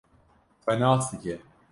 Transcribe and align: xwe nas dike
xwe 0.63 0.73
nas 0.79 1.01
dike 1.11 1.33